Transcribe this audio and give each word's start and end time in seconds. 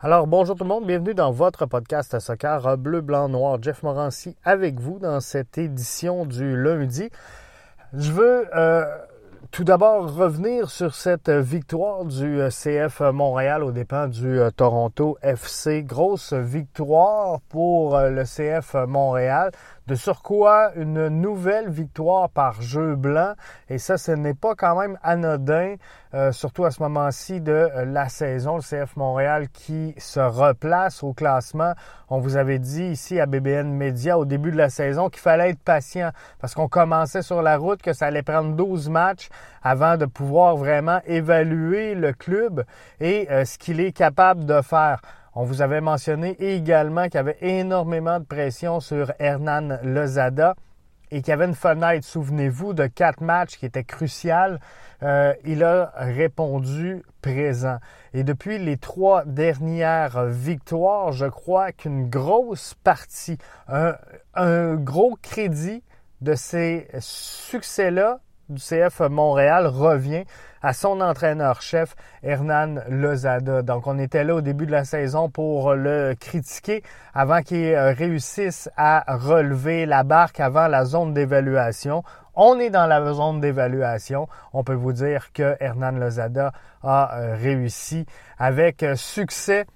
Alors 0.00 0.28
bonjour 0.28 0.54
tout 0.54 0.62
le 0.62 0.68
monde, 0.68 0.86
bienvenue 0.86 1.12
dans 1.12 1.32
votre 1.32 1.66
podcast 1.66 2.20
soccer 2.20 2.78
bleu, 2.78 3.00
blanc, 3.00 3.28
noir. 3.28 3.58
Jeff 3.60 3.82
Morancy 3.82 4.36
avec 4.44 4.78
vous 4.78 5.00
dans 5.00 5.18
cette 5.18 5.58
édition 5.58 6.24
du 6.24 6.56
lundi. 6.56 7.10
Je 7.92 8.12
veux 8.12 8.46
euh, 8.54 8.84
tout 9.50 9.64
d'abord 9.64 10.14
revenir 10.14 10.70
sur 10.70 10.94
cette 10.94 11.30
victoire 11.30 12.04
du 12.04 12.40
euh, 12.40 12.48
CF 12.48 13.00
Montréal 13.12 13.64
au 13.64 13.72
dépens 13.72 14.06
du 14.06 14.38
euh, 14.38 14.52
Toronto 14.52 15.18
FC. 15.20 15.82
Grosse 15.82 16.32
victoire 16.32 17.40
pour 17.48 17.98
le 17.98 18.22
CF 18.22 18.76
Montréal. 18.86 19.50
De 19.88 19.94
surcroît, 19.94 20.72
une 20.76 21.08
nouvelle 21.08 21.70
victoire 21.70 22.28
par 22.28 22.60
jeu 22.60 22.94
blanc. 22.94 23.32
Et 23.70 23.78
ça, 23.78 23.96
ce 23.96 24.12
n'est 24.12 24.34
pas 24.34 24.54
quand 24.54 24.78
même 24.78 24.98
anodin, 25.02 25.76
euh, 26.12 26.30
surtout 26.30 26.66
à 26.66 26.70
ce 26.70 26.82
moment-ci 26.82 27.40
de 27.40 27.52
euh, 27.52 27.86
la 27.86 28.10
saison. 28.10 28.56
Le 28.56 28.60
CF 28.60 28.96
Montréal 28.96 29.48
qui 29.48 29.94
se 29.96 30.20
replace 30.20 31.02
au 31.02 31.14
classement. 31.14 31.72
On 32.10 32.18
vous 32.18 32.36
avait 32.36 32.58
dit 32.58 32.84
ici 32.84 33.18
à 33.18 33.24
BBN 33.24 33.72
Media 33.72 34.18
au 34.18 34.26
début 34.26 34.50
de 34.50 34.58
la 34.58 34.68
saison 34.68 35.08
qu'il 35.08 35.22
fallait 35.22 35.52
être 35.52 35.62
patient 35.62 36.10
parce 36.38 36.54
qu'on 36.54 36.68
commençait 36.68 37.22
sur 37.22 37.40
la 37.40 37.56
route, 37.56 37.80
que 37.80 37.94
ça 37.94 38.08
allait 38.08 38.22
prendre 38.22 38.54
12 38.54 38.90
matchs 38.90 39.30
avant 39.62 39.96
de 39.96 40.04
pouvoir 40.04 40.58
vraiment 40.58 41.00
évaluer 41.06 41.94
le 41.94 42.12
club 42.12 42.66
et 43.00 43.26
euh, 43.30 43.46
ce 43.46 43.56
qu'il 43.56 43.80
est 43.80 43.92
capable 43.92 44.44
de 44.44 44.60
faire. 44.60 45.00
On 45.40 45.44
vous 45.44 45.62
avait 45.62 45.80
mentionné 45.80 46.34
également 46.40 47.04
qu'il 47.04 47.14
y 47.14 47.18
avait 47.18 47.38
énormément 47.42 48.18
de 48.18 48.24
pression 48.24 48.80
sur 48.80 49.12
Hernan 49.20 49.78
Lozada 49.84 50.56
et 51.12 51.22
qu'il 51.22 51.28
y 51.28 51.32
avait 51.32 51.44
une 51.44 51.54
fenêtre, 51.54 52.04
souvenez-vous, 52.04 52.72
de 52.72 52.88
quatre 52.88 53.20
matchs 53.20 53.56
qui 53.56 53.64
était 53.64 53.84
cruciale. 53.84 54.58
Euh, 55.04 55.32
il 55.44 55.62
a 55.62 55.92
répondu 55.94 57.04
présent. 57.22 57.78
Et 58.14 58.24
depuis 58.24 58.58
les 58.58 58.78
trois 58.78 59.24
dernières 59.26 60.24
victoires, 60.24 61.12
je 61.12 61.26
crois 61.26 61.70
qu'une 61.70 62.10
grosse 62.10 62.74
partie, 62.82 63.38
un 63.68 64.74
gros 64.74 65.16
crédit 65.22 65.84
de 66.20 66.34
ces 66.34 66.88
succès-là 66.98 68.18
du 68.48 68.60
CF 68.60 69.00
Montréal 69.10 69.66
revient 69.66 70.24
à 70.62 70.72
son 70.72 71.00
entraîneur-chef 71.00 71.94
Hernan 72.22 72.76
Lozada. 72.88 73.62
Donc 73.62 73.86
on 73.86 73.98
était 73.98 74.24
là 74.24 74.36
au 74.36 74.40
début 74.40 74.66
de 74.66 74.72
la 74.72 74.84
saison 74.84 75.28
pour 75.28 75.74
le 75.74 76.14
critiquer 76.18 76.82
avant 77.14 77.42
qu'il 77.42 77.76
réussisse 77.76 78.68
à 78.76 79.04
relever 79.16 79.86
la 79.86 80.02
barque 80.02 80.40
avant 80.40 80.66
la 80.66 80.84
zone 80.84 81.14
d'évaluation. 81.14 82.02
On 82.34 82.58
est 82.58 82.70
dans 82.70 82.86
la 82.86 83.12
zone 83.12 83.40
d'évaluation. 83.40 84.28
On 84.52 84.64
peut 84.64 84.74
vous 84.74 84.92
dire 84.92 85.32
que 85.32 85.56
Hernan 85.60 85.92
Lozada 85.92 86.52
a 86.82 87.18
euh, 87.18 87.36
réussi 87.36 88.06
avec 88.38 88.84
succès 88.94 89.66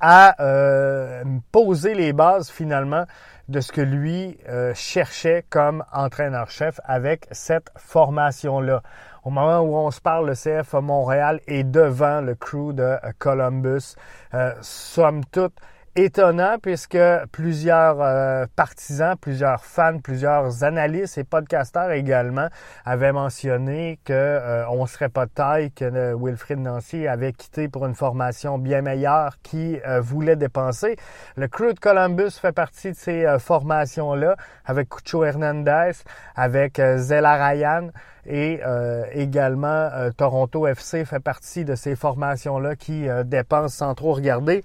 à 0.00 0.40
euh, 0.40 1.24
poser 1.50 1.94
les 1.94 2.12
bases 2.12 2.50
finalement 2.50 3.04
de 3.52 3.60
ce 3.60 3.70
que 3.70 3.80
lui 3.80 4.38
euh, 4.48 4.72
cherchait 4.74 5.44
comme 5.48 5.84
entraîneur-chef 5.92 6.80
avec 6.84 7.28
cette 7.30 7.70
formation-là. 7.76 8.82
Au 9.24 9.30
moment 9.30 9.60
où 9.60 9.76
on 9.76 9.90
se 9.92 10.00
parle, 10.00 10.26
le 10.26 10.34
CF 10.34 10.72
Montréal 10.72 11.40
est 11.46 11.62
devant 11.62 12.20
le 12.20 12.34
crew 12.34 12.72
de 12.72 12.96
Columbus. 13.18 13.94
Euh, 14.34 14.52
somme 14.62 15.24
toute, 15.26 15.54
étonnant 15.94 16.56
puisque 16.60 16.98
plusieurs 17.32 18.00
euh, 18.00 18.46
partisans, 18.56 19.14
plusieurs 19.20 19.62
fans, 19.64 19.98
plusieurs 19.98 20.64
analystes 20.64 21.18
et 21.18 21.24
podcasteurs 21.24 21.90
également 21.90 22.48
avaient 22.86 23.12
mentionné 23.12 23.98
que 24.04 24.12
euh, 24.14 24.64
on 24.70 24.86
serait 24.86 25.10
pas 25.10 25.26
de 25.26 25.30
taille 25.30 25.70
que 25.70 25.84
euh, 25.84 26.56
Nancy 26.56 27.06
avait 27.06 27.34
quitté 27.34 27.68
pour 27.68 27.84
une 27.86 27.94
formation 27.94 28.56
bien 28.56 28.80
meilleure 28.80 29.36
qui 29.42 29.78
voulait 30.00 30.36
dépenser. 30.36 30.96
Le 31.36 31.48
crew 31.48 31.74
de 31.74 31.80
Columbus 31.80 32.32
fait 32.40 32.52
partie 32.52 32.90
de 32.90 32.96
ces 32.96 33.26
formations-là 33.38 34.36
avec 34.64 34.88
Cucho 34.88 35.24
Hernandez, 35.24 35.92
avec 36.36 36.80
Zella 36.96 37.48
Ryan 37.48 37.88
et 38.26 38.60
également 39.12 39.88
Toronto 40.16 40.66
FC 40.66 41.04
fait 41.04 41.20
partie 41.20 41.64
de 41.64 41.74
ces 41.74 41.96
formations-là 41.96 42.76
qui 42.76 43.06
dépensent 43.24 43.76
sans 43.78 43.94
trop 43.94 44.12
regarder. 44.12 44.62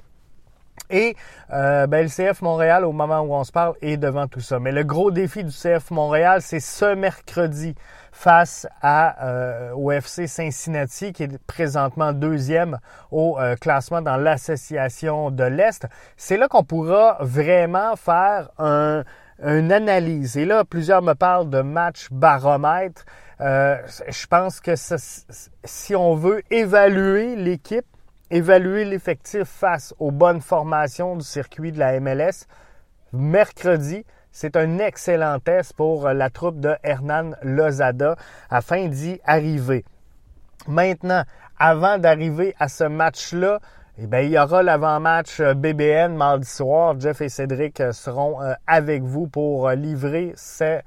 Et 0.90 1.16
euh, 1.52 1.88
ben, 1.88 2.04
le 2.04 2.10
CF 2.10 2.42
Montréal, 2.42 2.86
au 2.86 2.92
moment 2.92 3.22
où 3.22 3.34
on 3.34 3.44
se 3.44 3.52
parle, 3.52 3.76
est 3.82 3.98
devant 3.98 4.28
tout 4.28 4.40
ça. 4.40 4.60
Mais 4.60 4.72
le 4.72 4.84
gros 4.84 5.12
défi 5.12 5.44
du 5.44 5.52
CF 5.52 5.92
Montréal, 5.92 6.42
c'est 6.42 6.60
ce 6.60 6.96
mercredi 6.96 7.76
face 8.12 8.68
à, 8.82 9.26
euh, 9.28 9.72
au 9.74 9.92
FC 9.92 10.28
Cincinnati, 10.28 11.14
qui 11.14 11.24
est 11.24 11.38
présentement 11.46 12.14
deuxième 12.14 12.80
au 13.12 13.38
euh, 13.40 13.56
classement 13.56 14.02
dans 14.02 14.18
l'association 14.18 15.30
de 15.30 15.44
l'Est. 15.44 15.86
C'est 16.16 16.38
là 16.38 16.48
qu'on 16.48 16.64
pourra 16.64 17.18
vraiment 17.22 17.96
faire 17.96 18.50
un, 18.58 19.04
une 19.44 19.72
analyse. 19.72 20.38
Et 20.38 20.46
là, 20.46 20.64
plusieurs 20.64 21.02
me 21.02 21.14
parlent 21.14 21.50
de 21.50 21.62
match 21.62 22.08
baromètre. 22.12 23.06
Euh, 23.40 23.78
je 24.08 24.26
pense 24.26 24.60
que 24.60 24.74
si 25.64 25.96
on 25.96 26.16
veut 26.16 26.42
évaluer 26.50 27.36
l'équipe, 27.36 27.86
évaluer 28.30 28.86
l'effectif 28.86 29.44
face 29.44 29.94
aux 30.00 30.12
bonnes 30.12 30.42
formations 30.42 31.16
du 31.16 31.24
circuit 31.24 31.72
de 31.72 31.80
la 31.80 32.00
MLS. 32.00 32.46
Mercredi, 33.14 34.06
c'est 34.32 34.56
un 34.56 34.80
excellent 34.80 35.40
test 35.40 35.74
pour 35.74 36.10
la 36.10 36.30
troupe 36.30 36.60
de 36.60 36.76
Hernan 36.84 37.32
Lozada 37.42 38.16
afin 38.50 38.88
d'y 38.88 39.20
arriver. 39.24 39.86
Maintenant, 40.68 41.24
avant 41.58 41.98
d'arriver 41.98 42.54
à 42.60 42.68
ce 42.68 42.84
match-là, 42.84 43.60
eh 43.98 44.06
bien, 44.06 44.20
il 44.20 44.32
y 44.32 44.38
aura 44.38 44.62
l'avant-match 44.62 45.42
BBN 45.42 46.16
mardi 46.16 46.48
soir. 46.48 47.00
Jeff 47.00 47.22
et 47.22 47.30
Cédric 47.30 47.82
seront 47.94 48.42
euh, 48.44 48.54
avec 48.68 49.02
vous 49.02 49.28
pour 49.28 49.72
livrer 49.72 50.34
ces 50.36 50.82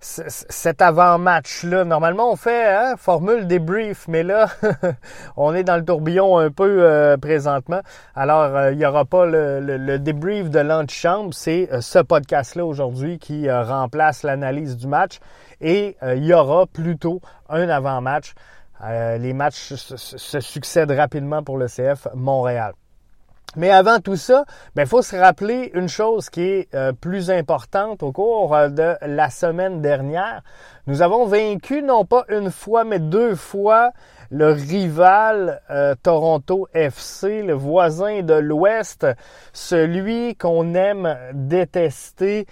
cet 0.00 0.80
avant-match-là. 0.80 1.84
Normalement, 1.84 2.32
on 2.32 2.36
fait 2.36 2.66
hein, 2.66 2.94
formule 2.96 3.46
débrief, 3.46 4.08
mais 4.08 4.22
là, 4.22 4.48
on 5.36 5.54
est 5.54 5.62
dans 5.62 5.76
le 5.76 5.84
tourbillon 5.84 6.38
un 6.38 6.50
peu 6.50 6.82
euh, 6.82 7.16
présentement. 7.18 7.80
Alors, 8.14 8.56
euh, 8.56 8.72
il 8.72 8.78
n'y 8.78 8.86
aura 8.86 9.04
pas 9.04 9.26
le, 9.26 9.60
le, 9.60 9.98
débrief 9.98 10.48
de 10.48 10.60
l'antichambre. 10.60 11.34
C'est 11.34 11.68
euh, 11.70 11.80
ce 11.80 11.98
podcast-là 11.98 12.64
aujourd'hui 12.64 13.18
qui 13.18 13.50
remplace 13.50 14.22
l'analyse 14.22 14.76
du 14.76 14.86
match. 14.86 15.18
Et 15.60 15.98
il 16.02 16.24
y 16.24 16.32
aura 16.32 16.66
plutôt 16.66 17.20
un 17.50 17.68
avant-match. 17.68 18.32
les 18.82 19.34
matchs 19.34 19.74
se 19.74 20.40
succèdent 20.40 20.92
rapidement 20.92 21.42
pour 21.42 21.58
le 21.58 21.66
CF 21.66 22.08
Montréal. 22.14 22.72
Mais 23.56 23.70
avant 23.70 23.98
tout 23.98 24.16
ça, 24.16 24.44
il 24.48 24.70
ben, 24.76 24.86
faut 24.86 25.02
se 25.02 25.16
rappeler 25.16 25.72
une 25.74 25.88
chose 25.88 26.30
qui 26.30 26.42
est 26.42 26.74
euh, 26.74 26.92
plus 26.92 27.30
importante 27.30 28.02
au 28.02 28.12
cours 28.12 28.54
euh, 28.54 28.68
de 28.68 28.94
la 29.02 29.28
semaine 29.28 29.82
dernière. 29.82 30.42
Nous 30.86 31.02
avons 31.02 31.26
vaincu 31.26 31.82
non 31.82 32.04
pas 32.04 32.24
une 32.28 32.50
fois, 32.52 32.84
mais 32.84 33.00
deux 33.00 33.34
fois 33.34 33.90
le 34.30 34.52
rival 34.52 35.60
euh, 35.70 35.96
Toronto 36.00 36.68
FC, 36.72 37.42
le 37.42 37.54
voisin 37.54 38.22
de 38.22 38.34
l'Ouest, 38.34 39.04
celui 39.52 40.36
qu'on 40.36 40.74
aime 40.74 41.16
détester. 41.34 42.46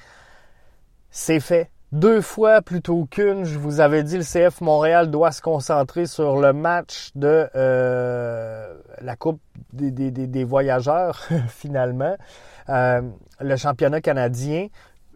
C'est 1.10 1.40
fait 1.40 1.70
deux 1.92 2.20
fois 2.20 2.62
plutôt 2.62 3.06
qu'une. 3.06 3.44
Je 3.44 3.58
vous 3.58 3.80
avais 3.80 4.02
dit, 4.02 4.18
le 4.18 4.24
CF 4.24 4.60
Montréal 4.60 5.10
doit 5.10 5.32
se 5.32 5.42
concentrer 5.42 6.06
sur 6.06 6.38
le 6.38 6.52
match 6.52 7.10
de 7.14 7.48
euh, 7.54 8.74
la 9.00 9.16
Coupe 9.16 9.40
des, 9.72 10.44
voyageurs, 10.44 11.26
finalement, 11.48 12.16
euh, 12.68 13.02
le 13.40 13.56
championnat 13.56 14.00
canadien. 14.00 14.68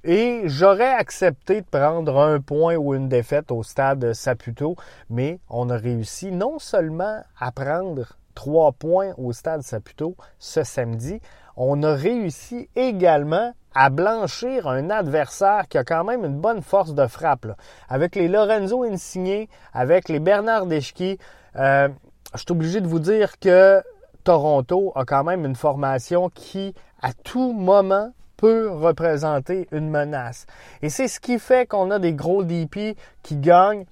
Et 0.05 0.43
j'aurais 0.47 0.93
accepté 0.93 1.61
de 1.61 1.67
prendre 1.67 2.19
un 2.19 2.41
point 2.41 2.75
ou 2.75 2.93
une 2.95 3.09
défaite 3.09 3.53
au 3.53 3.63
stade 3.63 4.13
Saputo, 4.15 4.75
mais 5.11 5.39
on 5.49 5.71
a 5.71 5.77
réussi 5.77 6.33
non 6.33 6.59
seulement 6.59 7.23
à 7.39 7.53
prendre 7.53 8.17
trois 8.35 8.73
points 8.73 9.13
au 9.17 9.33
stade 9.33 9.63
Saputo 9.63 10.17
ce 10.41 10.65
samedi, 10.65 11.21
on 11.57 11.83
a 11.83 11.95
réussi 11.95 12.69
également 12.77 13.53
à 13.75 13.91
blanchir 13.91 14.69
un 14.69 14.91
adversaire 14.91 15.67
qui 15.69 15.79
a 15.79 15.85
quand 15.85 16.05
même 16.05 16.25
une 16.25 16.39
bonne 16.39 16.63
force 16.63 16.95
de 16.95 17.07
frappe. 17.07 17.47
Avec 17.89 18.17
les 18.17 18.29
Lorenzo 18.29 18.85
Insigne, 18.85 19.47
avec 19.73 20.09
les 20.09 20.21
Bernard 20.21 20.67
Deschki, 20.67 21.19
euh, 21.57 21.89
je 22.35 22.39
suis 22.39 22.53
obligé 22.53 22.81
de 22.81 22.87
vous 22.87 22.99
dire 22.99 23.39
que 23.39 23.83
Toronto 24.25 24.93
a 24.95 25.05
quand 25.05 25.25
même 25.25 25.45
une 25.45 25.57
formation 25.57 26.31
qui, 26.31 26.75
à 27.01 27.13
tout 27.13 27.53
moment, 27.53 28.13
peut 28.37 28.71
représenter 28.71 29.69
une 29.73 29.89
menace. 29.89 30.47
Et 30.83 30.89
c'est 30.89 31.09
ce 31.09 31.21
qui 31.21 31.39
fait 31.39 31.67
qu'on 31.67 31.91
a 31.91 31.99
des 31.99 32.13
gros 32.13 32.43
DP 32.43 32.97
qui 33.23 33.37
gagnent 33.37 33.85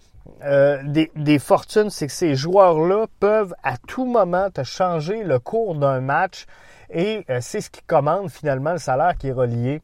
euh, 0.42 0.82
des, 0.84 1.10
des, 1.16 1.38
fortunes, 1.38 1.90
c'est 1.90 2.06
que 2.06 2.12
ces 2.12 2.34
joueurs-là 2.34 3.06
peuvent 3.20 3.54
à 3.62 3.76
tout 3.76 4.04
moment 4.04 4.50
te 4.50 4.62
changer 4.62 5.22
le 5.22 5.38
cours 5.38 5.74
d'un 5.74 6.00
match 6.00 6.46
et 6.90 7.24
euh, 7.30 7.38
c'est 7.40 7.60
ce 7.60 7.70
qui 7.70 7.82
commande 7.82 8.30
finalement 8.30 8.72
le 8.72 8.78
salaire 8.78 9.16
qui 9.16 9.28
est 9.28 9.32
relié 9.32 9.82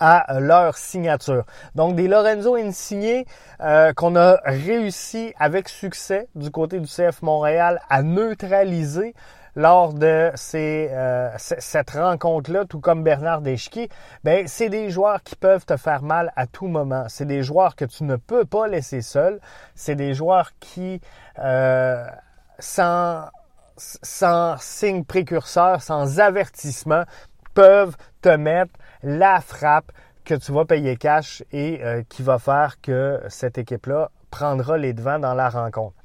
à 0.00 0.40
leur 0.40 0.76
signature. 0.76 1.44
Donc 1.74 1.94
des 1.94 2.08
Lorenzo 2.08 2.56
Insigne 2.56 3.24
euh, 3.60 3.92
qu'on 3.92 4.16
a 4.16 4.40
réussi 4.44 5.34
avec 5.38 5.68
succès 5.68 6.28
du 6.34 6.50
côté 6.50 6.80
du 6.80 6.86
CF 6.86 7.22
Montréal 7.22 7.80
à 7.90 8.02
neutraliser 8.02 9.14
lors 9.56 9.94
de 9.94 10.32
ces, 10.34 10.88
euh, 10.90 11.30
cette 11.38 11.90
rencontre-là, 11.90 12.64
tout 12.64 12.80
comme 12.80 13.04
Bernard 13.04 13.40
Deschki, 13.40 13.88
ben 14.24 14.48
c'est 14.48 14.68
des 14.68 14.90
joueurs 14.90 15.22
qui 15.22 15.36
peuvent 15.36 15.64
te 15.64 15.76
faire 15.76 16.02
mal 16.02 16.32
à 16.34 16.46
tout 16.46 16.66
moment. 16.66 17.04
C'est 17.08 17.24
des 17.24 17.42
joueurs 17.42 17.76
que 17.76 17.84
tu 17.84 18.02
ne 18.04 18.16
peux 18.16 18.44
pas 18.44 18.66
laisser 18.66 19.00
seuls. 19.00 19.40
C'est 19.76 19.94
des 19.94 20.12
joueurs 20.12 20.50
qui, 20.58 21.00
euh, 21.38 22.04
sans, 22.58 23.26
sans 23.76 24.56
signe 24.58 25.04
précurseur, 25.04 25.82
sans 25.82 26.20
avertissement, 26.20 27.04
peuvent 27.54 27.96
te 28.22 28.30
mettre 28.30 28.72
la 29.02 29.40
frappe 29.40 29.92
que 30.24 30.34
tu 30.34 30.52
vas 30.52 30.64
payer 30.64 30.96
cash 30.96 31.42
et 31.52 31.80
euh, 31.84 32.02
qui 32.08 32.22
va 32.22 32.38
faire 32.38 32.80
que 32.80 33.20
cette 33.28 33.58
équipe-là 33.58 34.10
prendra 34.30 34.78
les 34.78 34.92
devants 34.92 35.18
dans 35.18 35.34
la 35.34 35.48
rencontre. 35.48 35.96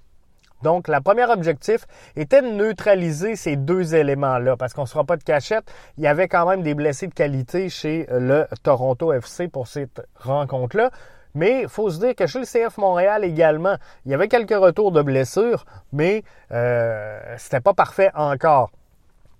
Donc, 0.61 0.89
le 0.89 0.99
premier 0.99 1.23
objectif 1.25 1.85
était 2.17 2.41
de 2.41 2.49
neutraliser 2.49 3.37
ces 3.37 3.55
deux 3.55 3.95
éléments-là, 3.95 4.57
parce 4.57 4.73
qu'on 4.73 4.81
ne 4.81 4.87
sera 4.87 5.05
pas 5.05 5.15
de 5.15 5.23
cachette. 5.23 5.71
Il 5.97 6.03
y 6.03 6.07
avait 6.07 6.27
quand 6.27 6.47
même 6.49 6.63
des 6.63 6.73
blessés 6.73 7.07
de 7.07 7.13
qualité 7.13 7.69
chez 7.69 8.07
euh, 8.11 8.19
le 8.19 8.47
Toronto 8.61 9.13
FC 9.13 9.47
pour 9.47 9.67
cette 9.67 10.01
rencontre-là. 10.15 10.91
Mais 11.39 11.61
il 11.61 11.69
faut 11.69 11.89
se 11.89 11.99
dire 11.99 12.15
que 12.15 12.27
chez 12.27 12.39
le 12.39 12.45
CF 12.45 12.77
Montréal 12.77 13.23
également, 13.23 13.77
il 14.05 14.11
y 14.11 14.13
avait 14.13 14.27
quelques 14.27 14.59
retours 14.59 14.91
de 14.91 15.01
blessures, 15.01 15.63
mais 15.93 16.23
euh, 16.51 17.17
c'était 17.37 17.61
pas 17.61 17.73
parfait 17.73 18.11
encore. 18.13 18.71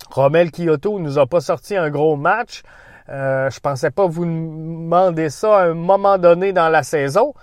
Romel 0.10 0.50
Kyoto 0.50 0.98
nous 0.98 1.19
a 1.19 1.28
pas 1.28 1.42
sorti 1.42 1.75
un 1.75 1.90
gros 1.90 2.16
match. 2.16 2.63
Euh, 3.10 3.50
je 3.50 3.60
pensais 3.60 3.92
pas 3.92 4.07
vous 4.07 4.24
demander 4.24 5.30
ça 5.30 5.57
à 5.57 5.63
un 5.66 5.74
moment 5.74 6.18
donné 6.18 6.54
dans 6.54 6.69
la 6.69 6.84
saison. 6.84 7.34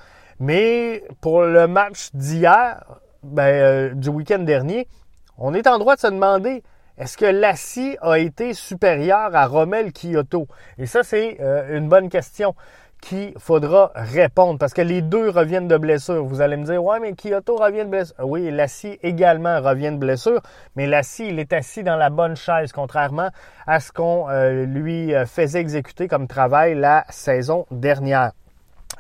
Mais 0.40 1.04
pour 1.20 1.42
le 1.42 1.66
match 1.66 2.08
d'hier, 2.14 2.82
ben, 3.22 3.42
euh, 3.42 3.94
du 3.94 4.08
week-end 4.08 4.38
dernier, 4.38 4.88
on 5.36 5.52
est 5.52 5.66
en 5.66 5.76
droit 5.78 5.96
de 5.96 6.00
se 6.00 6.06
demander 6.06 6.62
est-ce 6.96 7.18
que 7.18 7.26
Lassie 7.26 7.98
a 8.00 8.18
été 8.18 8.54
supérieur 8.54 9.36
à 9.36 9.46
Romel 9.46 9.92
Kyoto? 9.92 10.48
Et 10.78 10.86
ça, 10.86 11.02
c'est 11.02 11.36
euh, 11.42 11.76
une 11.76 11.90
bonne 11.90 12.08
question 12.08 12.54
qu'il 13.00 13.34
faudra 13.38 13.92
répondre 13.94 14.58
parce 14.58 14.72
que 14.72 14.82
les 14.82 15.02
deux 15.02 15.30
reviennent 15.30 15.68
de 15.68 15.76
blessure. 15.76 16.24
Vous 16.24 16.40
allez 16.40 16.56
me 16.56 16.64
dire, 16.64 16.82
ouais, 16.82 16.98
mais 17.00 17.14
Kyoto 17.14 17.56
revient 17.56 17.84
de 17.84 17.90
blessure. 17.90 18.16
Oui, 18.20 18.50
Lassie 18.50 18.98
également 19.02 19.60
revient 19.60 19.92
de 19.92 19.98
blessure, 19.98 20.40
mais 20.74 20.86
Lassie, 20.86 21.28
il 21.28 21.38
est 21.38 21.52
assis 21.52 21.82
dans 21.82 21.96
la 21.96 22.10
bonne 22.10 22.36
chaise, 22.36 22.72
contrairement 22.72 23.30
à 23.66 23.80
ce 23.80 23.92
qu'on 23.92 24.28
euh, 24.28 24.64
lui 24.64 25.12
faisait 25.26 25.60
exécuter 25.60 26.08
comme 26.08 26.26
travail 26.26 26.74
la 26.74 27.04
saison 27.08 27.66
dernière. 27.70 28.32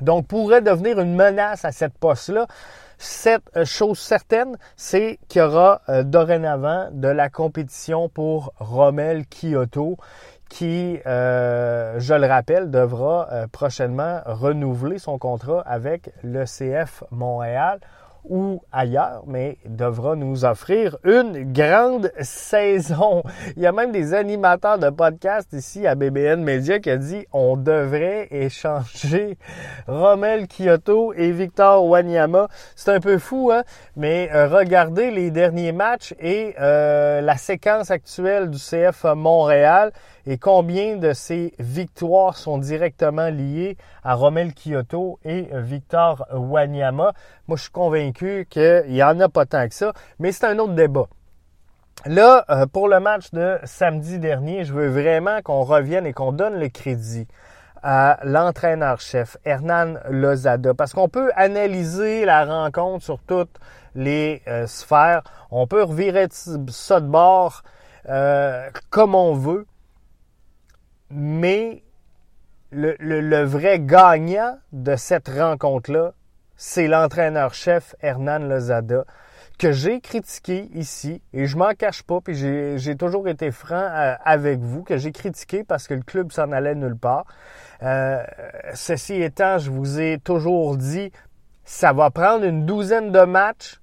Donc, 0.00 0.26
pourrait 0.26 0.62
devenir 0.62 1.00
une 1.00 1.14
menace 1.14 1.64
à 1.64 1.72
cette 1.72 1.94
poste-là. 1.94 2.46
Cette 2.98 3.44
euh, 3.56 3.64
chose 3.64 3.98
certaine, 3.98 4.56
c'est 4.76 5.18
qu'il 5.28 5.40
y 5.40 5.44
aura 5.44 5.82
euh, 5.88 6.02
dorénavant 6.02 6.88
de 6.92 7.08
la 7.08 7.28
compétition 7.28 8.08
pour 8.08 8.52
Rommel 8.58 9.24
Kyoto 9.26 9.96
qui, 10.48 10.98
euh, 11.06 11.98
je 11.98 12.14
le 12.14 12.26
rappelle, 12.26 12.70
devra 12.70 13.28
prochainement 13.52 14.20
renouveler 14.26 14.98
son 14.98 15.18
contrat 15.18 15.60
avec 15.66 16.10
le 16.22 16.44
CF 16.44 17.04
Montréal 17.10 17.80
ou 18.28 18.62
ailleurs, 18.72 19.22
mais 19.26 19.58
devra 19.66 20.16
nous 20.16 20.44
offrir 20.44 20.96
une 21.04 21.52
grande 21.52 22.10
saison. 22.20 23.22
Il 23.56 23.62
y 23.62 23.66
a 23.66 23.72
même 23.72 23.92
des 23.92 24.14
animateurs 24.14 24.78
de 24.78 24.90
podcast 24.90 25.52
ici 25.52 25.86
à 25.86 25.94
BBN 25.94 26.42
Media 26.42 26.78
qui 26.78 26.90
a 26.90 26.96
dit 26.96 27.26
on 27.32 27.56
devrait 27.56 28.28
échanger 28.30 29.38
Romel 29.86 30.46
Kyoto 30.48 31.12
et 31.14 31.30
Victor 31.30 31.84
Wanyama. 31.86 32.48
C'est 32.74 32.92
un 32.92 33.00
peu 33.00 33.18
fou, 33.18 33.50
hein? 33.52 33.62
Mais 33.96 34.28
euh, 34.32 34.48
regardez 34.48 35.10
les 35.10 35.30
derniers 35.30 35.72
matchs 35.72 36.14
et 36.20 36.54
euh, 36.60 37.20
la 37.20 37.36
séquence 37.36 37.90
actuelle 37.90 38.50
du 38.50 38.58
CF 38.58 39.04
Montréal 39.14 39.92
et 40.26 40.38
combien 40.38 40.96
de 40.96 41.12
ces 41.12 41.54
victoires 41.58 42.36
sont 42.36 42.58
directement 42.58 43.28
liées 43.28 43.76
à 44.02 44.14
Romel 44.14 44.52
Kyoto 44.54 45.18
et 45.24 45.48
Victor 45.52 46.26
Wanyama? 46.32 47.12
Moi, 47.46 47.56
je 47.56 47.62
suis 47.62 47.72
convaincu 47.72 48.46
qu'il 48.50 48.86
n'y 48.88 49.02
en 49.02 49.20
a 49.20 49.28
pas 49.28 49.46
tant 49.46 49.68
que 49.68 49.74
ça, 49.74 49.92
mais 50.18 50.32
c'est 50.32 50.46
un 50.46 50.58
autre 50.58 50.74
débat. 50.74 51.06
Là, 52.04 52.44
euh, 52.50 52.66
pour 52.66 52.88
le 52.88 53.00
match 53.00 53.30
de 53.32 53.58
samedi 53.64 54.18
dernier, 54.18 54.64
je 54.64 54.72
veux 54.72 54.88
vraiment 54.88 55.40
qu'on 55.42 55.62
revienne 55.62 56.06
et 56.06 56.12
qu'on 56.12 56.32
donne 56.32 56.58
le 56.58 56.68
crédit 56.68 57.26
à 57.82 58.18
l'entraîneur-chef 58.24 59.36
Hernan 59.44 59.94
Lozada, 60.10 60.74
parce 60.74 60.92
qu'on 60.92 61.08
peut 61.08 61.30
analyser 61.36 62.24
la 62.24 62.44
rencontre 62.44 63.04
sur 63.04 63.18
toutes 63.20 63.58
les 63.94 64.42
euh, 64.48 64.66
sphères, 64.66 65.22
on 65.50 65.66
peut 65.66 65.82
revirer 65.82 66.28
ça 66.30 67.00
de 67.00 67.06
bord 67.06 67.62
euh, 68.08 68.68
comme 68.90 69.14
on 69.14 69.34
veut, 69.34 69.66
mais 71.10 71.82
le, 72.72 73.44
vrai 73.44 73.78
gagnant 73.80 74.58
de 74.72 74.96
cette 74.96 75.28
rencontre-là, 75.28 76.12
c'est 76.56 76.88
l'entraîneur-chef 76.88 77.94
Hernan 78.00 78.38
Lozada, 78.38 79.04
que 79.58 79.72
j'ai 79.72 80.00
critiqué 80.00 80.68
ici, 80.74 81.22
et 81.32 81.46
je 81.46 81.56
m'en 81.56 81.72
cache 81.72 82.02
pas, 82.02 82.20
puis 82.20 82.34
j'ai 82.34 82.96
toujours 82.96 83.26
été 83.28 83.50
franc 83.50 83.76
euh, 83.76 84.14
avec 84.24 84.60
vous, 84.60 84.82
que 84.82 84.98
j'ai 84.98 85.12
critiqué 85.12 85.64
parce 85.64 85.88
que 85.88 85.94
le 85.94 86.02
club 86.02 86.30
s'en 86.30 86.52
allait 86.52 86.74
nulle 86.74 86.96
part. 86.96 87.24
Euh, 87.82 88.22
ceci 88.74 89.14
étant, 89.14 89.58
je 89.58 89.70
vous 89.70 89.98
ai 90.00 90.18
toujours 90.18 90.76
dit, 90.76 91.10
ça 91.64 91.92
va 91.92 92.10
prendre 92.10 92.44
une 92.44 92.66
douzaine 92.66 93.12
de 93.12 93.20
matchs 93.20 93.80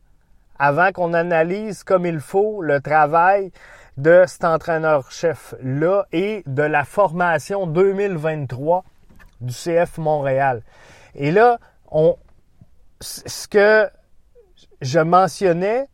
avant 0.59 0.91
qu'on 0.91 1.13
analyse 1.13 1.83
comme 1.83 2.05
il 2.05 2.19
faut 2.19 2.61
le 2.61 2.79
travail 2.79 3.51
de 3.97 4.23
cet 4.27 4.43
entraîneur-chef-là 4.43 6.05
et 6.11 6.43
de 6.47 6.63
la 6.63 6.83
formation 6.83 7.67
2023 7.67 8.83
du 9.41 9.53
CF 9.53 9.97
Montréal. 9.97 10.63
Et 11.15 11.31
là, 11.31 11.59
on, 11.91 12.17
ce 13.01 13.47
que 13.47 13.89
je 14.81 14.99
mentionnais, 14.99 15.87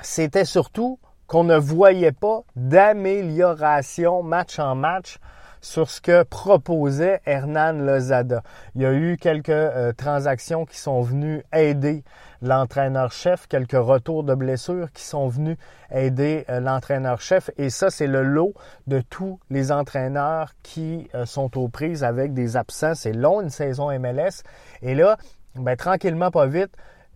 c'était 0.00 0.44
surtout 0.44 0.98
qu'on 1.26 1.44
ne 1.44 1.56
voyait 1.56 2.12
pas 2.12 2.42
d'amélioration 2.56 4.22
match 4.22 4.58
en 4.58 4.74
match 4.74 5.18
sur 5.60 5.90
ce 5.90 6.00
que 6.00 6.22
proposait 6.22 7.20
Hernan 7.26 7.72
Lozada. 7.72 8.42
Il 8.74 8.82
y 8.82 8.86
a 8.86 8.92
eu 8.92 9.16
quelques 9.16 9.48
euh, 9.50 9.92
transactions 9.92 10.64
qui 10.64 10.78
sont 10.78 11.02
venues 11.02 11.42
aider 11.52 12.04
l'entraîneur-chef, 12.42 13.46
quelques 13.48 13.72
retours 13.72 14.24
de 14.24 14.34
blessures 14.34 14.92
qui 14.92 15.02
sont 15.02 15.28
venus 15.28 15.56
aider 15.90 16.44
euh, 16.48 16.60
l'entraîneur-chef. 16.60 17.50
Et 17.56 17.70
ça, 17.70 17.90
c'est 17.90 18.06
le 18.06 18.22
lot 18.22 18.54
de 18.86 19.00
tous 19.00 19.40
les 19.50 19.72
entraîneurs 19.72 20.52
qui 20.62 21.08
euh, 21.14 21.26
sont 21.26 21.58
aux 21.58 21.68
prises 21.68 22.04
avec 22.04 22.34
des 22.34 22.56
absents. 22.56 22.94
C'est 22.94 23.12
long, 23.12 23.40
une 23.40 23.50
saison 23.50 23.90
MLS. 23.98 24.42
Et 24.82 24.94
là, 24.94 25.16
ben, 25.54 25.76
tranquillement, 25.76 26.30
pas 26.30 26.46
vite, 26.46 26.70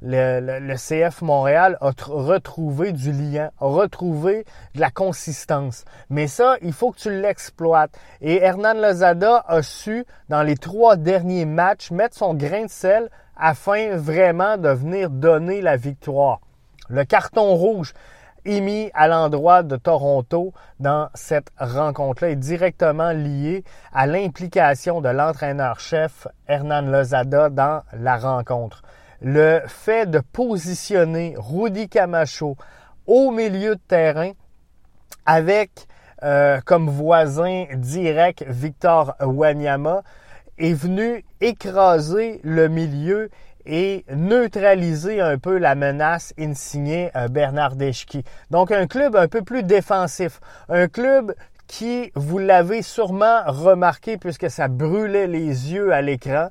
le, 0.05 0.75
CF 0.75 1.23
Montréal 1.23 1.79
a 1.81 1.93
retrouvé 2.09 2.93
du 2.93 3.13
lien, 3.13 3.51
a 3.61 3.67
retrouvé 3.67 4.45
de 4.75 4.81
la 4.81 4.91
consistance. 4.91 5.85
Mais 6.11 6.27
ça, 6.27 6.57
il 6.61 6.73
faut 6.73 6.91
que 6.91 6.99
tu 6.99 7.21
l'exploites. 7.21 7.93
Et 8.21 8.37
Hernan 8.43 8.75
Lozada 8.75 9.45
a 9.47 9.63
su, 9.63 10.05
dans 10.29 10.43
les 10.43 10.57
trois 10.57 10.97
derniers 10.97 11.45
matchs, 11.45 11.91
mettre 11.91 12.17
son 12.17 12.35
grain 12.35 12.65
de 12.65 12.71
sel 12.71 13.11
afin 13.43 13.97
vraiment 13.97 14.57
de 14.57 14.69
venir 14.69 15.11
donner 15.11 15.61
la 15.61 15.77
victoire. 15.77 16.41
Le 16.89 17.05
carton 17.05 17.57
rouge 17.57 17.93
émis 18.45 18.91
à 18.95 19.09
l'endroit 19.09 19.65
de 19.65 19.75
Toronto 19.75 20.53
dans 20.79 21.09
cette 21.15 21.51
rencontre-là 21.59 22.31
est 22.31 22.37
directement 22.37 23.11
lié 23.11 23.65
à 23.93 24.07
l'implication 24.07 25.01
de 25.01 25.09
l'entraîneur-chef 25.09 26.29
Hernan 26.47 26.83
Lozada 26.83 27.51
dans 27.51 27.83
la 27.93 28.17
rencontre 28.17 28.83
le 29.21 29.61
fait 29.67 30.09
de 30.09 30.21
positionner 30.21 31.35
Rudy 31.37 31.89
Camacho 31.89 32.57
au 33.07 33.33
milieu 33.33 33.75
de 33.75 33.81
terrain 33.89 34.33
avec 35.27 35.87
euh, 36.23 36.61
comme 36.65 36.89
voisin 36.89 37.67
direct 37.75 38.45
Victor 38.47 39.15
Wanyama 39.21 40.03
est 40.63 40.75
venu 40.75 41.25
écraser 41.41 42.41
le 42.45 42.69
milieu 42.69 43.31
et 43.67 44.05
neutraliser 44.15 45.21
un 45.21 45.37
peu 45.37 45.59
la 45.59 45.75
menace 45.75 46.33
insignée 46.39 47.11
euh, 47.17 47.29
Bernard 47.29 47.77
Deschki. 47.77 48.25
Donc 48.51 48.71
un 48.71 48.87
club 48.87 49.17
un 49.17 49.29
peu 49.29 49.43
plus 49.43 49.65
défensif, 49.65 50.41
un 50.69 50.89
club 50.89 51.35
qui, 51.67 52.13
vous 52.15 52.39
l'avez 52.39 52.83
sûrement 52.83 53.43
remarqué 53.47 54.19
puisque 54.19 54.51
ça 54.51 54.69
brûlait 54.69 55.27
les 55.27 55.73
yeux 55.73 55.93
à 55.93 56.01
l'écran, 56.01 56.49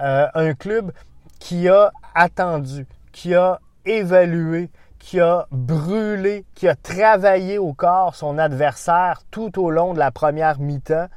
euh, 0.00 0.26
un 0.34 0.54
club 0.54 0.92
qui 1.40 1.68
a 1.68 1.90
attendu, 2.14 2.86
qui 3.12 3.34
a 3.34 3.60
évalué, 3.84 4.70
qui 4.98 5.20
a 5.20 5.46
brûlé, 5.50 6.44
qui 6.54 6.68
a 6.68 6.76
travaillé 6.76 7.58
au 7.58 7.72
corps 7.72 8.14
son 8.14 8.38
adversaire 8.38 9.22
tout 9.30 9.60
au 9.60 9.70
long 9.70 9.94
de 9.94 9.98
la 9.98 10.10
première 10.10 10.60
mi-temps 10.60 11.08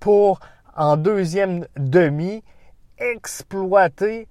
pour, 0.00 0.40
en 0.76 0.96
deuxième 0.96 1.66
demi, 1.76 2.44
exploiter 2.98 4.28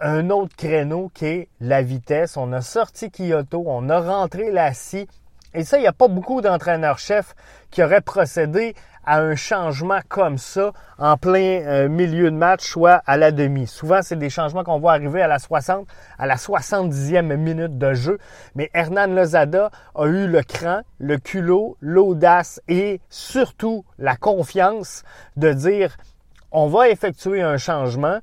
un 0.00 0.30
autre 0.30 0.54
créneau 0.56 1.10
qui 1.14 1.26
est 1.26 1.48
la 1.60 1.82
vitesse. 1.82 2.36
On 2.36 2.52
a 2.52 2.60
sorti 2.60 3.10
Kyoto, 3.10 3.64
on 3.66 3.88
a 3.88 4.00
rentré 4.00 4.50
la 4.50 4.74
scie 4.74 5.08
Et 5.54 5.64
ça, 5.64 5.78
il 5.78 5.82
n'y 5.82 5.86
a 5.86 5.92
pas 5.92 6.08
beaucoup 6.08 6.40
d'entraîneurs-chefs 6.40 7.34
qui 7.70 7.82
auraient 7.82 8.00
procédé 8.00 8.74
à 9.04 9.20
un 9.20 9.34
changement 9.34 10.00
comme 10.08 10.38
ça 10.38 10.72
en 10.98 11.16
plein 11.16 11.62
euh, 11.62 11.88
milieu 11.88 12.30
de 12.30 12.36
match, 12.36 12.64
soit 12.64 13.02
à 13.06 13.16
la 13.16 13.32
demi. 13.32 13.66
Souvent, 13.66 14.00
c'est 14.02 14.18
des 14.18 14.30
changements 14.30 14.64
qu'on 14.64 14.78
voit 14.78 14.92
arriver 14.92 15.22
à 15.22 15.28
la 15.28 15.38
60, 15.38 15.86
à 16.18 16.26
la 16.26 16.36
70e 16.36 17.36
minute 17.36 17.78
de 17.78 17.94
jeu. 17.94 18.18
Mais 18.54 18.70
Hernan 18.74 19.08
Lozada 19.08 19.70
a 19.94 20.06
eu 20.06 20.26
le 20.26 20.42
cran, 20.42 20.82
le 20.98 21.18
culot, 21.18 21.76
l'audace 21.80 22.60
et 22.68 23.00
surtout 23.08 23.84
la 23.98 24.16
confiance 24.16 25.02
de 25.36 25.52
dire 25.52 25.96
on 26.52 26.68
va 26.68 26.90
effectuer 26.90 27.40
un 27.40 27.56
changement, 27.56 28.18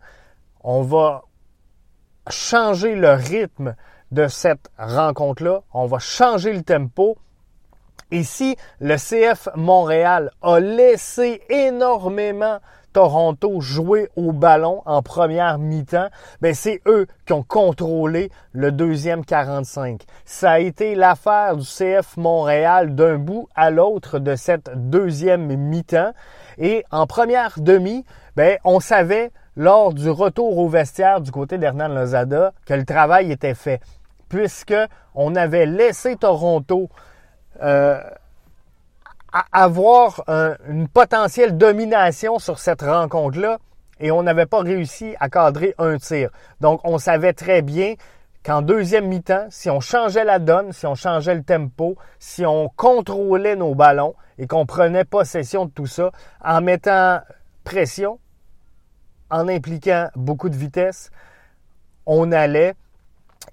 on 0.62 0.84
va 0.84 1.24
changer 2.30 2.96
le 2.96 3.12
rythme 3.14 3.76
de 4.12 4.28
cette 4.28 4.70
rencontre-là. 4.78 5.62
On 5.74 5.86
va 5.86 6.00
changer 6.00 6.54
le 6.54 6.64
tempo. 6.64 7.18
Et 8.12 8.24
si 8.24 8.56
le 8.80 8.96
CF 8.96 9.50
Montréal 9.56 10.32
a 10.42 10.60
laissé 10.60 11.42
énormément 11.50 12.60
Toronto 12.92 13.62
jouer 13.62 14.10
au 14.16 14.32
ballon 14.32 14.82
en 14.86 15.04
première 15.04 15.60
mi-temps, 15.60 16.10
ben 16.42 16.56
c'est 16.56 16.82
eux 16.88 17.06
qui 17.28 17.34
ont 17.34 17.44
contrôlé 17.44 18.32
le 18.52 18.72
deuxième 18.72 19.24
45. 19.24 20.02
Ça 20.26 20.54
a 20.54 20.60
été 20.60 20.96
l'affaire 20.96 21.56
du 21.56 21.66
CF 21.66 22.18
Montréal 22.18 22.96
d'un 22.96 23.18
bout 23.18 23.48
à 23.56 23.70
l'autre 23.70 24.18
de 24.18 24.36
cette 24.36 24.72
deuxième 24.90 25.56
mi-temps. 25.56 26.14
Et 26.58 26.84
en 26.90 27.06
première 27.06 27.60
demi, 27.60 28.06
ben 28.36 28.58
on 28.64 28.80
savait 28.80 29.32
lors 29.56 29.94
du 29.94 30.10
retour 30.10 30.58
au 30.58 30.68
vestiaire 30.68 31.22
du 31.22 31.32
côté 31.32 31.60
d'Hernan 31.60 31.90
Lozada 31.90 32.54
que 32.66 32.74
le 32.74 32.86
travail 32.86 33.32
était 33.32 33.54
fait 33.54 33.82
puisque 34.30 34.76
on 35.16 35.36
avait 35.36 35.66
laissé 35.66 36.16
Toronto 36.16 36.90
euh, 37.62 38.02
avoir 39.52 40.24
une 40.68 40.88
potentielle 40.88 41.58
domination 41.58 42.40
sur 42.40 42.60
cette 42.60 42.82
rencontre-là 42.82 43.60
et 44.00 44.12
on 44.12 44.24
n'avait 44.24 44.46
pas 44.46 44.62
réussi 44.62 45.16
à 45.20 45.30
cadrer 45.30 45.76
un 45.78 45.98
tir. 45.98 46.30
Donc 46.62 46.82
on 46.84 46.98
savait 46.98 47.34
très 47.34 47.62
bien 47.62 47.96
qu'en 48.44 48.62
deuxième 48.62 49.08
mi-temps, 49.08 49.48
si 49.50 49.70
on 49.70 49.80
changeait 49.80 50.24
la 50.24 50.40
donne, 50.40 50.72
si 50.72 50.86
on 50.86 50.96
changeait 50.96 51.36
le 51.36 51.44
tempo, 51.44 51.98
si 52.20 52.46
on 52.46 52.70
contrôlait 52.70 53.56
nos 53.56 53.76
ballons 53.76 54.16
et 54.38 54.48
qu'on 54.48 54.66
prenait 54.66 55.04
possession 55.04 55.66
de 55.66 55.72
tout 55.72 55.88
ça 55.88 56.12
en 56.44 56.62
mettant 56.62 57.20
pression, 57.64 58.20
en 59.30 59.48
impliquant 59.48 60.10
beaucoup 60.16 60.50
de 60.50 60.56
vitesse, 60.56 61.12
on 62.06 62.32
allait 62.32 62.74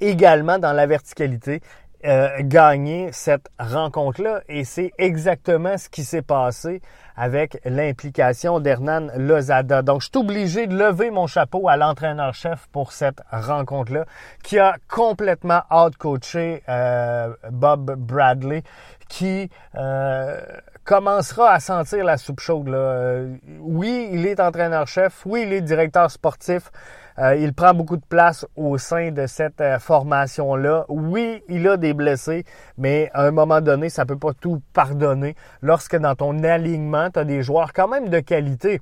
également 0.01 0.59
dans 0.59 0.73
la 0.73 0.87
verticalité 0.87 1.61
euh, 2.07 2.29
gagner 2.41 3.11
cette 3.13 3.49
rencontre-là. 3.59 4.41
Et 4.49 4.65
c'est 4.65 4.93
exactement 4.99 5.77
ce 5.77 5.89
qui 5.89 6.05
s'est 6.05 6.23
passé 6.23 6.81
avec 7.17 7.59
l'implication 7.65 8.61
d'Hernan 8.61 9.09
Lozada. 9.17 9.83
Donc, 9.83 10.03
je 10.03 10.09
suis 10.09 10.19
obligé 10.19 10.67
de 10.67 10.77
lever 10.77 11.11
mon 11.11 11.27
chapeau 11.27 11.69
à 11.69 11.77
l'entraîneur-chef 11.77 12.69
pour 12.73 12.93
cette 12.93 13.23
rencontre-là, 13.31 14.05
qui 14.43 14.59
a 14.59 14.77
complètement 14.89 15.63
out-coaché 15.71 16.63
euh, 16.69 17.33
Bob 17.51 17.97
Bradley, 17.97 18.63
qui 19.09 19.51
euh, 19.75 20.41
commencera 20.85 21.51
à 21.51 21.61
sentir 21.61 22.05
la 22.05 22.17
soupe 22.19 22.41
chaude. 22.41 22.69
Là. 22.69 23.23
Oui, 23.61 24.11
il 24.13 24.27
est 24.27 24.41
entraîneur-chef. 24.41 25.23
Oui, 25.27 25.45
il 25.47 25.53
est 25.53 25.63
directeur 25.63 26.11
sportif. 26.11 26.71
Euh, 27.19 27.35
il 27.37 27.55
prend 27.55 27.73
beaucoup 27.73 27.97
de 27.97 28.05
place 28.05 28.47
au 28.57 28.77
sein 28.77 29.11
de 29.11 29.27
cette 29.27 29.61
euh, 29.61 29.79
formation-là. 29.79 30.85
Oui, 30.89 31.43
il 31.49 31.67
a 31.67 31.77
des 31.77 31.95
blessés, 31.95 32.45
mais 32.77 33.11
à 33.15 33.23
un 33.25 33.31
moment 33.31 33.61
donné, 33.61 33.89
ça 33.89 34.05
peut 34.05 34.19
pas 34.19 34.33
tout 34.35 34.61
pardonner. 34.75 35.35
Lorsque 35.63 35.97
dans 35.97 36.15
ton 36.15 36.43
alignement, 36.45 37.11
tu 37.11 37.19
as 37.19 37.25
des 37.25 37.43
joueurs 37.43 37.73
quand 37.73 37.89
même 37.89 38.11
de 38.11 38.21
qualité, 38.21 38.81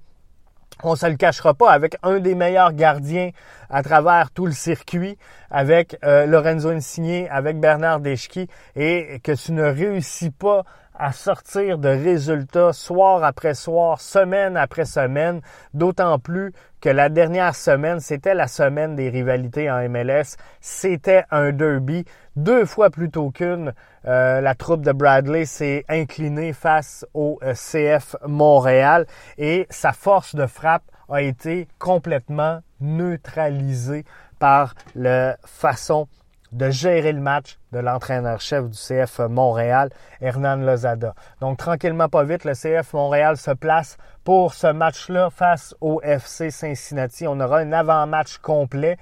on 0.83 0.97
se 0.97 1.07
le 1.07 1.17
cachera 1.17 1.55
pas, 1.55 1.71
avec 1.71 1.97
un 2.03 2.19
des 2.19 2.35
meilleurs 2.35 2.73
gardiens 2.73 3.31
à 3.71 3.83
travers 3.83 4.31
tout 4.33 4.47
le 4.47 4.53
circuit, 4.53 5.17
avec 5.51 5.97
euh, 6.05 6.27
Lorenzo 6.27 6.71
Insigné, 6.71 7.29
avec 7.31 7.61
Bernard 7.61 8.01
Deschki, 8.01 8.49
et 8.75 9.21
que 9.23 9.33
tu 9.33 9.53
ne 9.53 9.63
réussis 9.63 10.31
pas 10.31 10.65
à 10.95 11.13
sortir 11.13 11.79
de 11.79 11.89
résultats 11.89 12.73
soir 12.73 13.25
après 13.25 13.55
soir, 13.55 14.01
semaine 14.01 14.57
après 14.57 14.85
semaine, 14.85 15.41
d'autant 15.73 16.19
plus 16.19 16.53
que 16.81 16.89
la 16.89 17.09
dernière 17.09 17.55
semaine, 17.55 18.01
c'était 18.01 18.35
la 18.35 18.47
semaine 18.47 18.95
des 18.95 19.09
rivalités 19.09 19.71
en 19.71 19.89
MLS, 19.89 20.37
c'était 20.61 21.25
un 21.31 21.51
derby, 21.51 22.05
deux 22.37 22.65
fois 22.65 22.91
plus 22.91 23.11
tôt 23.11 23.31
qu'une. 23.31 23.73
Euh, 24.07 24.41
la 24.41 24.55
troupe 24.55 24.83
de 24.83 24.93
Bradley 24.93 25.47
s'est 25.47 25.85
inclinée 25.89 26.53
face 26.53 27.07
au 27.15 27.39
euh, 27.43 27.55
CF 27.55 28.17
Montréal 28.27 29.07
et 29.39 29.67
sa 29.71 29.93
force 29.93 30.35
de 30.35 30.47
frappe 30.47 30.85
a 31.09 31.23
été 31.23 31.69
complètement 31.79 32.61
neutralisée 32.81 34.05
par 34.39 34.75
la 34.95 35.39
façon 35.45 36.07
de 36.55 36.71
gérer 36.71 37.13
le 37.13 37.21
match 37.21 37.59
de 37.73 37.81
l'entraîneur-chef 37.81 38.71
du 38.71 38.79
CF 38.79 39.19
Montréal, 39.29 39.91
Hernan 40.21 40.57
Lozada. 40.57 41.15
Donc, 41.41 41.59
tranquillement, 41.59 42.09
pas 42.09 42.23
vite, 42.23 42.45
le 42.45 42.53
CF 42.53 42.93
Montréal 42.93 43.37
se 43.37 43.51
place 43.51 43.99
pour 44.23 44.55
ce 44.55 44.69
match-là 44.69 45.31
face 45.31 45.75
au 45.81 46.01
FC 46.03 46.51
Cincinnati. 46.51 47.27
On 47.27 47.41
aura 47.41 47.59
un 47.59 47.73
avant-match 47.73 48.39
complet. 48.39 48.97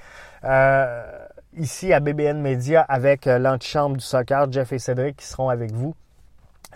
Euh, 0.44 1.02
ici 1.54 1.92
à 1.92 2.00
BBN 2.00 2.40
Media 2.40 2.80
avec 2.80 3.26
euh, 3.26 3.38
l'antichambre 3.38 3.98
du 3.98 4.04
soccer, 4.04 4.50
Jeff 4.50 4.72
et 4.72 4.78
Cédric 4.78 5.18
qui 5.18 5.26
seront 5.26 5.50
avec 5.50 5.72
vous. 5.72 5.94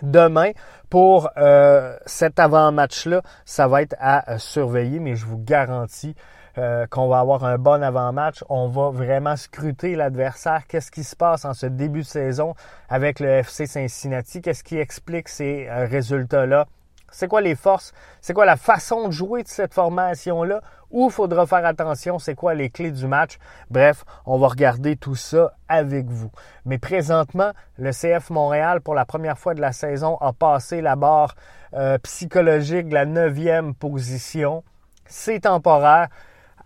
Demain, 0.03 0.51
pour 0.91 1.31
euh, 1.37 1.97
cet 2.05 2.37
avant-match-là, 2.37 3.23
ça 3.45 3.67
va 3.67 3.81
être 3.81 3.95
à 3.99 4.37
surveiller, 4.37 4.99
mais 4.99 5.15
je 5.15 5.25
vous 5.25 5.39
garantis 5.39 6.15
euh, 6.57 6.87
qu'on 6.87 7.07
va 7.07 7.19
avoir 7.19 7.43
un 7.43 7.57
bon 7.57 7.83
avant-match. 7.83 8.43
On 8.49 8.67
va 8.67 8.89
vraiment 8.89 9.35
scruter 9.35 9.95
l'adversaire. 9.95 10.65
Qu'est-ce 10.67 10.91
qui 10.91 11.03
se 11.03 11.15
passe 11.15 11.45
en 11.45 11.53
ce 11.53 11.65
début 11.65 12.01
de 12.01 12.05
saison 12.05 12.55
avec 12.89 13.19
le 13.19 13.27
FC 13.27 13.67
Cincinnati? 13.67 14.41
Qu'est-ce 14.41 14.63
qui 14.63 14.77
explique 14.77 15.29
ces 15.29 15.67
euh, 15.67 15.85
résultats-là? 15.85 16.67
C'est 17.11 17.27
quoi 17.27 17.41
les 17.41 17.55
forces? 17.55 17.93
C'est 18.21 18.33
quoi 18.33 18.45
la 18.45 18.57
façon 18.57 19.07
de 19.07 19.11
jouer 19.11 19.43
de 19.43 19.47
cette 19.47 19.73
formation-là? 19.73 20.61
Où 20.91 21.09
faudra 21.09 21.45
faire 21.45 21.65
attention? 21.65 22.19
C'est 22.19 22.35
quoi 22.35 22.53
les 22.53 22.69
clés 22.69 22.91
du 22.91 23.07
match? 23.07 23.37
Bref, 23.69 24.03
on 24.25 24.37
va 24.37 24.47
regarder 24.47 24.95
tout 24.95 25.15
ça 25.15 25.53
avec 25.67 26.07
vous. 26.07 26.31
Mais 26.65 26.77
présentement, 26.77 27.51
le 27.77 27.91
CF 27.91 28.29
Montréal, 28.29 28.81
pour 28.81 28.95
la 28.95 29.05
première 29.05 29.37
fois 29.37 29.53
de 29.53 29.61
la 29.61 29.71
saison, 29.71 30.17
a 30.17 30.33
passé 30.33 30.81
la 30.81 30.95
barre 30.95 31.35
euh, 31.73 31.97
psychologique 31.99 32.89
de 32.89 32.93
la 32.93 33.05
neuvième 33.05 33.73
position. 33.73 34.63
C'est 35.05 35.41
temporaire 35.41 36.09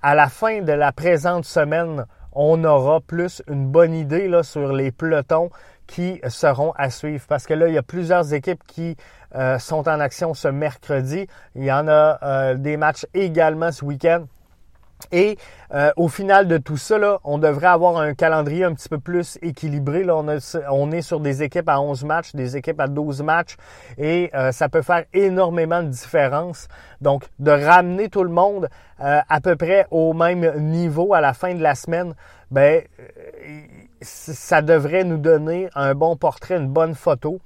à 0.01 0.15
la 0.15 0.27
fin 0.29 0.61
de 0.61 0.71
la 0.71 0.91
présente 0.91 1.45
semaine, 1.45 2.05
on 2.33 2.63
aura 2.63 3.01
plus 3.01 3.43
une 3.47 3.67
bonne 3.67 3.93
idée 3.93 4.27
là, 4.27 4.43
sur 4.43 4.73
les 4.73 4.91
pelotons 4.91 5.49
qui 5.87 6.21
seront 6.29 6.71
à 6.77 6.89
suivre. 6.89 7.25
Parce 7.27 7.45
que 7.45 7.53
là, 7.53 7.67
il 7.67 7.73
y 7.73 7.77
a 7.77 7.83
plusieurs 7.83 8.33
équipes 8.33 8.63
qui 8.65 8.95
euh, 9.35 9.59
sont 9.59 9.87
en 9.87 9.99
action 9.99 10.33
ce 10.33 10.47
mercredi. 10.47 11.27
Il 11.55 11.63
y 11.63 11.71
en 11.71 11.87
a 11.87 12.19
euh, 12.23 12.55
des 12.55 12.77
matchs 12.77 13.05
également 13.13 13.71
ce 13.71 13.83
week-end. 13.83 14.25
Et 15.11 15.37
euh, 15.73 15.91
au 15.95 16.07
final 16.07 16.47
de 16.47 16.57
tout 16.57 16.77
ça, 16.77 16.97
là, 16.97 17.19
on 17.23 17.37
devrait 17.37 17.67
avoir 17.67 17.97
un 17.97 18.13
calendrier 18.13 18.63
un 18.63 18.73
petit 18.73 18.89
peu 18.89 18.99
plus 18.99 19.37
équilibré. 19.41 20.03
Là, 20.03 20.15
on, 20.69 20.91
est 20.91 21.01
sur 21.01 21.19
des 21.19 21.43
équipes 21.43 21.69
à 21.69 21.79
11 21.79 22.03
matchs, 22.03 22.35
des 22.35 22.57
équipes 22.57 22.79
à 22.79 22.87
12 22.87 23.23
matchs, 23.23 23.55
et 23.97 24.29
euh, 24.35 24.51
ça 24.51 24.69
peut 24.69 24.81
faire 24.81 25.05
énormément 25.13 25.81
de 25.83 25.89
différence. 25.89 26.67
Donc, 26.99 27.23
de 27.39 27.51
ramener 27.51 28.09
tout 28.09 28.23
le 28.23 28.29
monde 28.29 28.69
euh, 29.01 29.19
à 29.27 29.41
peu 29.41 29.55
près 29.55 29.87
au 29.91 30.13
même 30.13 30.59
niveau 30.59 31.13
à 31.13 31.21
la 31.21 31.33
fin 31.33 31.55
de 31.55 31.61
la 31.61 31.75
semaine, 31.75 32.13
ben, 32.51 32.83
ça 34.01 34.61
devrait 34.61 35.03
nous 35.03 35.17
donner 35.17 35.69
un 35.75 35.95
bon 35.95 36.15
portrait, 36.17 36.57
une 36.57 36.67
bonne 36.67 36.95
photo 36.95 37.39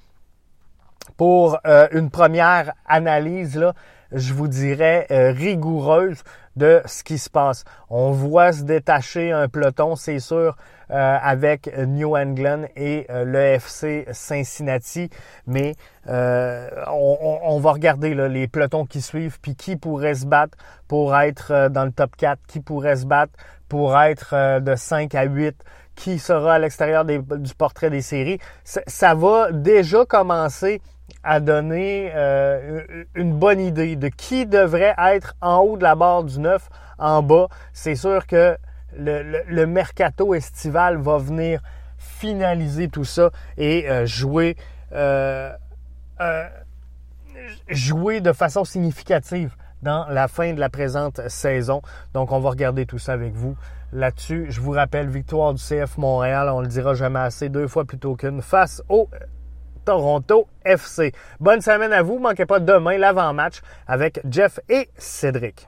pour 1.18 1.60
une 1.92 2.10
première 2.10 2.74
analyse 2.88 3.56
là, 3.56 3.74
je 4.12 4.34
vous 4.34 4.48
dirais, 4.48 5.08
euh, 5.12 5.32
rigoureuse 5.32 6.24
de 6.56 6.82
ce 6.86 7.04
qui 7.04 7.18
se 7.18 7.30
passe. 7.30 7.66
On 7.90 8.12
voit 8.12 8.54
se 8.54 8.64
détacher 8.64 9.32
un 9.32 9.50
peloton, 9.50 9.96
c'est 9.96 10.20
sûr, 10.20 10.56
euh, 10.92 11.18
avec 11.22 11.76
New 11.78 12.16
England 12.16 12.64
et 12.76 13.08
euh, 13.10 13.26
le 13.26 14.14
Cincinnati, 14.14 15.10
mais 15.48 15.76
on, 16.08 17.60
va 17.60 17.72
regarder 17.72 18.14
les 18.14 18.48
pelotons 18.48 18.86
qui 18.86 19.02
suivent, 19.02 19.40
puis 19.42 19.56
qui 19.56 19.76
pourrait 19.76 20.16
se 20.16 20.26
battre 20.26 20.58
pour 20.88 21.18
être 21.18 21.70
dans 21.70 21.84
le 21.84 21.92
top 21.92 22.16
4, 22.16 22.40
qui 22.48 22.60
pourrait 22.60 22.98
se 22.98 23.06
battre 23.06 23.34
pour 23.68 24.00
être 24.00 24.60
de 24.60 24.76
5 24.76 25.16
à 25.16 25.24
8, 25.24 25.56
qui 25.96 26.20
sera 26.20 26.56
à 26.56 26.60
l'extérieur 26.60 27.06
du 27.06 27.56
portrait 27.58 27.90
des 27.90 28.02
séries. 28.02 28.40
ça 28.64 29.16
va 29.16 29.52
déjà 29.52 30.06
commencer 30.06 30.82
à 31.26 31.40
donner 31.40 32.12
euh, 32.16 33.04
une 33.16 33.34
bonne 33.34 33.60
idée 33.60 33.96
de 33.96 34.08
qui 34.08 34.46
devrait 34.46 34.96
être 34.98 35.36
en 35.42 35.58
haut 35.58 35.76
de 35.76 35.84
la 35.84 35.96
barre 35.96 36.24
du 36.24 36.40
9, 36.40 36.70
en 37.00 37.22
bas. 37.22 37.48
C'est 37.74 37.96
sûr 37.96 38.28
que 38.28 38.58
le, 38.98 39.66
mercato 39.66 40.34
estival 40.34 40.98
va 40.98 41.18
venir 41.18 41.62
finaliser 41.98 42.88
tout 42.88 43.04
ça 43.04 43.32
et 43.58 43.90
euh, 43.90 44.06
jouer 44.06 44.56
jouer 47.68 48.22
de 48.22 48.32
façon 48.32 48.64
significative 48.64 49.56
dans 49.82 50.08
la 50.10 50.28
fin 50.28 50.54
de 50.54 50.60
la 50.60 50.70
présente 50.70 51.28
saison. 51.28 51.82
Donc, 52.14 52.32
on 52.32 52.40
va 52.40 52.50
regarder 52.50 52.86
tout 52.86 52.98
ça 52.98 53.14
avec 53.14 53.34
vous 53.34 53.56
là-dessus. 53.92 54.48
Je 54.50 54.62
vous 54.62 54.72
rappelle, 54.72 55.10
victoire 55.10 55.54
du 55.54 55.62
CF 55.62 55.98
Montréal, 55.98 56.50
on 56.50 56.62
le 56.62 56.68
dira 56.68 56.94
jamais 56.94 57.20
assez, 57.20 57.50
deux 57.50 57.68
fois 57.68 57.86
plutôt 57.86 58.16
qu'une, 58.16 58.42
face 58.42 58.82
au 58.90 59.10
Toronto 59.86 60.48
FC. 60.66 61.14
Bonne 61.40 61.62
semaine 61.62 61.94
à 61.94 62.02
vous. 62.02 62.20
Manquez 62.20 62.46
pas 62.46 62.60
demain 62.60 62.98
l'avant-match 62.98 63.62
avec 63.88 64.20
Jeff 64.30 64.60
et 64.68 64.90
Cédric. 64.98 65.68